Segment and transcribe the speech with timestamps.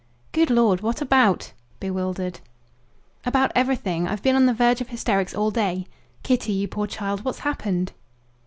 [0.31, 2.39] "Good Lord, what about?" bewildered.
[3.23, 4.07] "About everything.
[4.07, 5.85] I've been on the verge of hysterics all day."
[6.23, 7.91] "Kitty, you poor child, what's happened?"